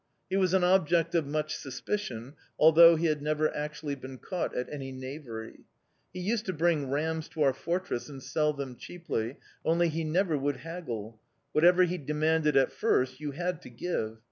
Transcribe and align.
He 0.31 0.35
was 0.35 0.55
an 0.55 0.63
object 0.63 1.13
of 1.13 1.27
much 1.27 1.55
suspicion, 1.55 2.33
although 2.57 2.95
he 2.95 3.05
had 3.05 3.21
never 3.21 3.55
actually 3.55 3.93
been 3.93 4.17
caught 4.17 4.55
at 4.57 4.67
any 4.73 4.91
knavery. 4.91 5.59
He 6.11 6.19
used 6.19 6.47
to 6.47 6.53
bring 6.53 6.89
rams 6.89 7.29
to 7.29 7.43
our 7.43 7.53
fortress 7.53 8.09
and 8.09 8.23
sell 8.23 8.51
them 8.51 8.77
cheaply; 8.77 9.37
only 9.63 9.89
he 9.89 10.03
never 10.03 10.35
would 10.39 10.57
haggle; 10.57 11.19
whatever 11.51 11.83
he 11.83 11.99
demanded 11.99 12.57
at 12.57 12.71
first 12.71 13.19
you 13.19 13.33
had 13.33 13.61
to 13.61 13.69
give. 13.69 14.17